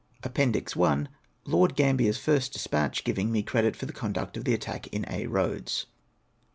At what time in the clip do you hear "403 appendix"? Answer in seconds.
0.73-0.77